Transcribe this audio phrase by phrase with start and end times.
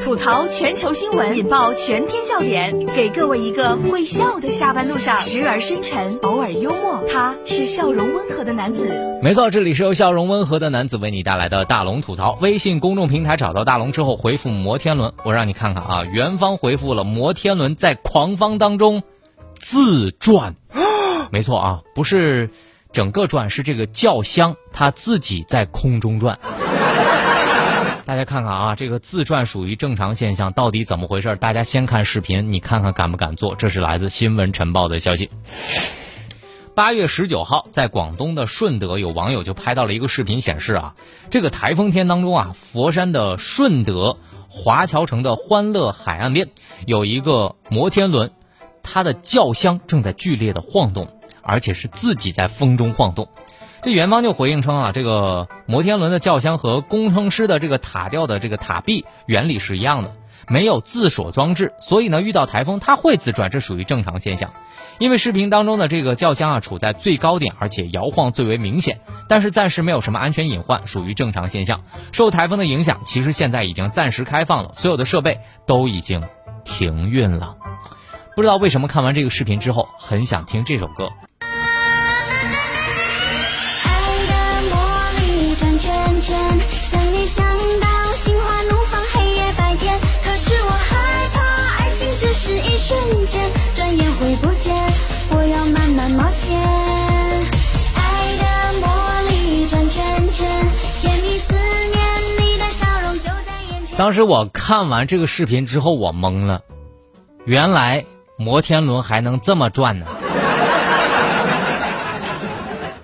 [0.00, 7.02] 吐槽全球新闻，引爆全天笑点，给各位一个会笑的下班路上，时而深沉，偶尔幽默。
[7.12, 8.88] 他是笑容温和的男子。
[9.20, 12.38] 没错，这里是由笑容温和的男子为你带来的大龙吐槽。
[12.40, 19.02] 微信公众平台找到大龙之后，回复摩天轮，我让你看看啊，元芳回复了摩天轮在狂风当中
[19.58, 20.54] 自转。
[21.32, 22.50] 没错啊，不是
[22.92, 26.38] 整个转，是这个轿厢它自己在空中转。
[28.04, 31.36] 大家看看啊，这个自转属于正常现象，到底怎么回事？
[31.36, 33.54] 大家先看视频，你看看敢不敢做？
[33.54, 35.30] 这是来自新闻晨报的消息。
[36.74, 40.94] 八月十九号，在广东的顺德，有网友就拍到了一个视频，显示啊，
[41.30, 46.48] 这个台风天当中啊，佛山的顺德华侨城的欢乐海岸边
[46.86, 48.32] 有一个摩天轮，
[48.82, 53.28] 它的轿厢正在剧烈的晃动，而且是自己在风中晃动。
[53.84, 60.12] 这元芳就回应称啊，这个摩天轮的轿厢和工程师的这个塔吊的这个塔壁原理是一样的，
[60.46, 64.52] 没有自锁装置，所以呢，遇到台风它会自转，这属于正常现象。
[65.00, 71.82] 因为视频当中的这个轿厢啊处在最高点，而且摇晃最为明显，但是暂时没有什么安全隐患，属于正常现象。
[72.12, 76.22] 受台风的影响，其实现在已经暂时开放了，所有的设备都已经
[76.62, 77.56] 停运了。
[78.36, 81.10] 不知道为什么看完这个视频之后，很想听这首歌。
[85.62, 86.36] 转圈圈
[86.90, 91.40] 想你想到心花怒放黑夜白天可是我害怕
[91.78, 93.40] 爱情只是一瞬间
[93.76, 94.74] 转眼会不见
[95.30, 96.58] 我要慢慢冒险
[97.94, 98.02] 爱
[98.40, 100.48] 的魔力转圈圈
[101.00, 101.94] 甜蜜思念
[102.40, 106.62] 你的笑容就在眼前当时我看完这个视频之后我懵了。
[107.44, 108.04] 原来
[108.36, 110.06] 摩天轮还能这么转呢。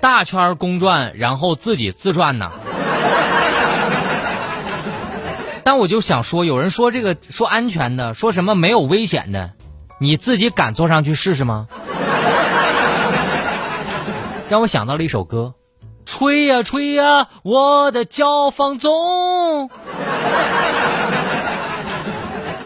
[0.00, 2.50] 大圈公转，然后自己自转呢。
[5.64, 9.52] 但我就想说，有人说这个说安全的，说什么没有危险的，
[9.98, 11.68] 你自己敢坐上去试试吗？
[14.48, 15.52] 让我想到了一首歌，
[16.06, 19.68] 吹呀吹呀，我的脚放纵。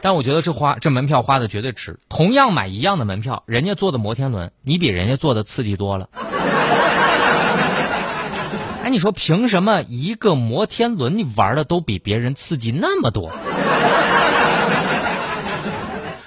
[0.00, 6.08] 但我觉得这花这门票花的绝对值，同样买一样的门票，人家坐的摩天轮，你比人家坐的刺激多了。
[8.82, 13.30] 哎，你说凭什么一个摩天轮你玩的都比别人刺激那么多？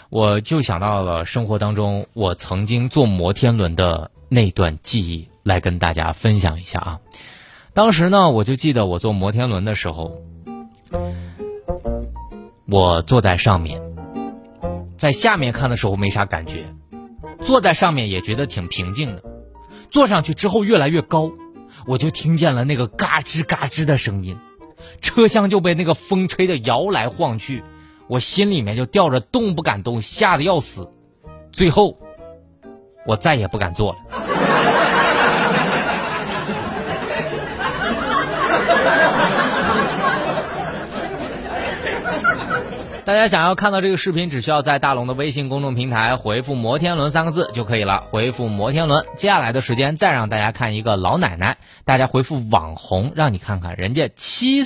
[0.10, 7.00] 我就想到了生活当中我曾经坐摩天轮的那段记忆，来跟大家分享一下啊。
[7.74, 10.22] 当时呢，我就记得我坐摩天轮的时候。
[12.68, 13.82] 我坐在上面，
[14.96, 16.74] 在下面看的时候没啥感觉，
[17.42, 19.24] 坐在上面也觉得挺平静的。
[19.92, 21.30] 坐上去之后越来越高，
[21.88, 24.38] 我就听见了那个嘎吱嘎吱的声音，
[25.02, 27.64] 车厢就被那个风吹得摇来晃去，
[28.08, 30.92] 我心里面就吊着动不敢动，吓得要死。
[31.52, 31.98] 最后，
[33.06, 34.25] 我再也不敢坐了。
[43.06, 48.08] 大家想要看到这个视频，只需要在大龙的微信公众平台回复“摩天轮”三个字就可以了。
[48.10, 51.58] 回复“摩天轮”，接下来的时间再让大家看一个老奶奶。
[51.84, 54.64] 大家回复“网红”，让你看看人家七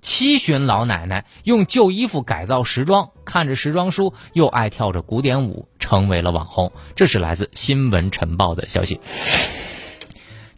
[0.00, 6.70] 七旬老奶奶用旧衣服改造时装，看着时装书又爱跳着古典舞，成为了网红。
[6.94, 9.00] 这是来自新闻晨报的消息。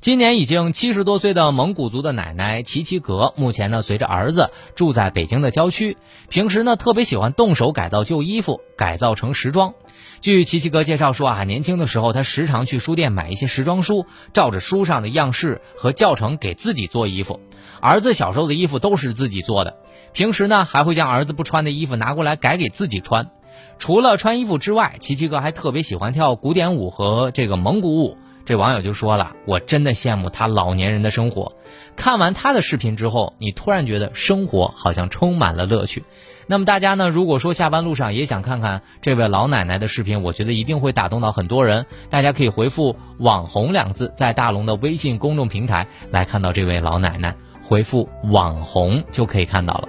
[0.02, 5.96] 今年已经七十多岁的蒙古族的奶奶齐齐格，目前呢随着儿子住在北京的郊区，
[6.28, 9.74] 平时呢特别喜欢动手改造旧衣服，改造成时装。
[10.20, 17.38] 据齐齐格介绍说啊，年轻的时候他时常去书店买一些时装书，照着书上的样式和教程给自己做衣服。
[17.80, 19.76] 儿子小时候的衣服都是自己做的，
[20.12, 23.30] 平时呢还会将儿子不穿的衣服拿过来改给自己穿。
[23.78, 28.18] 除了穿衣服之外，齐齐格还特别喜欢跳古典舞和这个蒙古舞。
[28.44, 31.52] 这网友就说了：“我真的羡慕他老年人的生活。
[31.96, 36.04] 看完他的视频之后，你突然觉得生活好像充满了乐趣。
[36.46, 37.08] 那么大家呢？
[37.08, 41.86] 如果说下班路上也想看看这位老奶奶的视频，我觉得一定会打动到很多人。
[42.10, 47.34] 大家可以回复‘网红’两字，在大龙的微信公众平台来看到这位老奶奶。
[47.62, 49.88] 回复‘网红’就可以看到了。”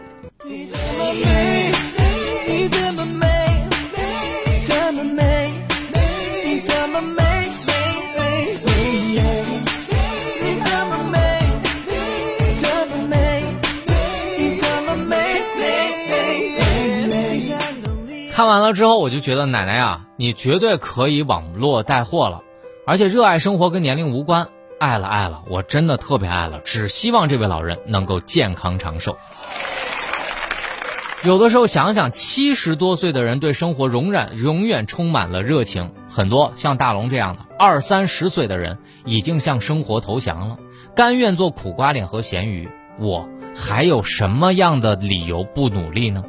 [18.34, 22.42] 看完了之后，我就觉得奶奶啊，你绝对可以网络带货了，
[22.88, 24.48] 而且热爱生活跟年龄无关，
[24.80, 29.18] 爱了爱了，我真的特别爱了，只希望这位老人能够健康长寿。
[31.22, 40.58] 有的时候想想，七十多岁的人对生活仍然永远充满了热情，很多像大龙这样的二三十岁的人已经向生活投降了，
[40.96, 42.68] 甘愿做苦瓜脸和咸鱼。
[42.98, 46.24] 我还有什么样的理由不努力呢？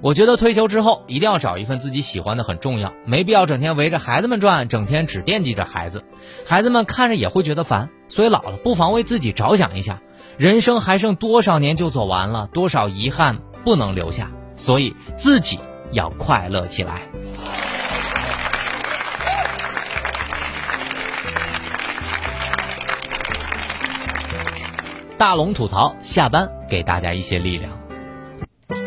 [0.00, 6.04] 我觉得退休之后一定要找一份自己喜欢的很重要，没必要整天围着孩子们转，整天只惦记着孩子，
[6.46, 7.90] 孩子们看着也会觉得烦。
[8.06, 10.00] 所以老了不妨为自己着想一下，
[10.36, 15.58] 人生还剩多少年就走完了，多少遗憾不能留下，所以自己
[15.90, 17.02] 要快乐起来。
[25.18, 27.77] 大龙吐槽，下班给大家一些力量。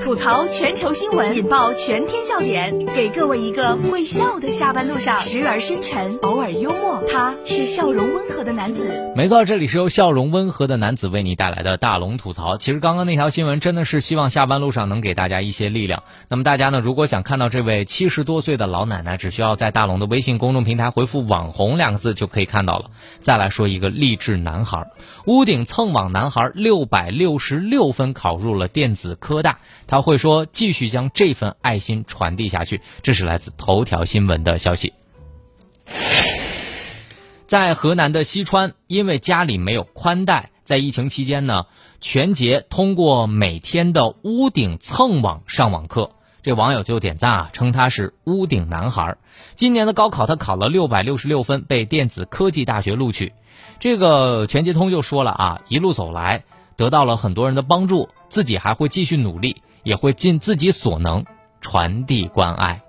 [0.01, 7.03] 吐槽全球新闻，引爆全天笑点，给各位一个会笑的下班路上，时而深沉，偶尔幽默。
[7.07, 9.13] 他是笑容温和的男子。
[9.15, 12.57] 没错，这里是由笑容温和的男子为你带来的大龙吐槽。
[12.57, 16.01] 其实刚刚那条新闻真的是希望下班路上能给大家一些力量。
[16.29, 22.85] 那么大家呢，如果想看到这位七十多岁的老奶奶，只需要在大龙的微信公众平台回复“网红”两个字就可以看到了。
[23.19, 24.87] 再来说一个励志男孩，
[25.27, 29.59] 屋顶蹭网男孩六百六十六分考入了电子科大。
[29.91, 34.93] 他会说：“继续将这份爱心传递下去。”这是来自头条新闻的消息。
[37.45, 41.65] 在河南的西川，因为家里没有宽带，在疫情期间呢，
[41.99, 46.11] 全杰通过每天的屋顶蹭网上网课。
[46.41, 49.17] 这网友就点赞啊，称他是“屋顶男孩”。
[49.55, 53.33] 今年的高考，他考了六百六十六分，被电子科技大学录取。
[53.81, 56.45] 这个全杰通就说了啊，一路走来，
[56.77, 59.61] 得到了很多人的帮助，自己还会继续努力。
[59.83, 61.25] 也会尽自己所能
[61.59, 62.81] 传递关爱。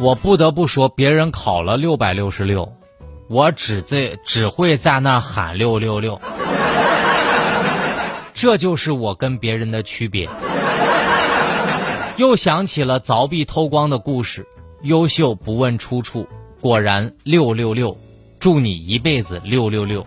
[0.00, 2.72] 我不得不说，别人考了六百六十六，
[3.28, 6.20] 我只在只会在那喊六六六，
[8.32, 10.28] 这就是我跟别人的区别。
[12.16, 14.46] 又想起了凿壁偷光的故事，
[14.82, 16.28] 优秀不问出处，
[16.60, 17.98] 果然六六六，
[18.38, 20.06] 祝你一辈子六六六。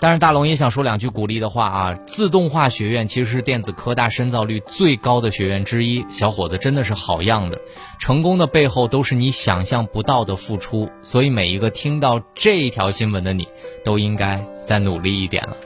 [0.00, 1.94] 但是大龙也想说两句鼓励的话啊！
[2.06, 7.60] 自动化学院其实是电子科大深造率最高的学院之一，小伙子真的是好样的，
[7.98, 13.46] 成功的背后都是你想象不到的付出，所以每一个听到这一条新闻的你，
[13.84, 15.56] 都应该再努力一点了。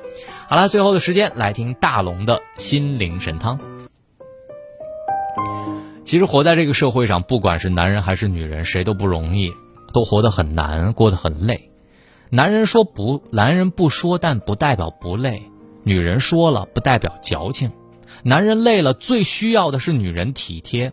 [0.48, 3.60] 好了，最后的时间来听大龙的心灵神汤。
[6.04, 9.52] 其实活在这个社会上，不管是男人还是女人，谁都不容易，
[9.92, 11.70] 都活得很难，过得很累。
[12.34, 15.52] 男人说不，男人不说，但不代表不累；
[15.84, 17.70] 女人说了，不代表矫情。
[18.24, 20.90] 男人累了，最需要的是女人体贴；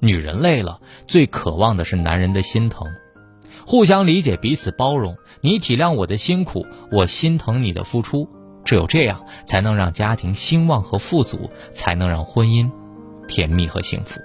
[0.00, 2.86] 女人累了，最渴望的是男人的心疼。
[3.66, 8.28] 互相理解，彼此包容，你体谅我的辛苦，我心疼你的付出。
[8.62, 12.70] 只有这样，才能让家庭兴旺和富足，才能让婚姻
[13.26, 14.20] 甜蜜和幸福。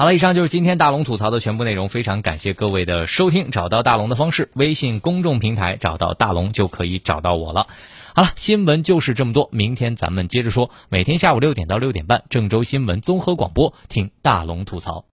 [0.00, 3.50] 好了，以上就是今天大龙吐槽的全部内容，非常感谢各位的收听。
[3.50, 7.66] 找到大龙的方式，微信公众平台找到大龙就可以找到我了。
[8.14, 10.70] 好了，新闻就是这么多，明天咱们接着说。
[10.88, 15.04] 每天下午六点到六点半，郑州新闻综合广播，听大龙吐槽。